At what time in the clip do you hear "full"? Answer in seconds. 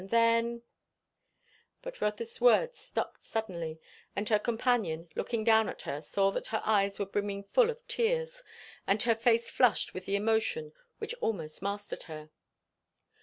7.43-7.69